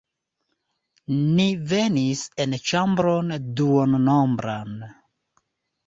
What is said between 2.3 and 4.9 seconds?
en ĉambron duonombran.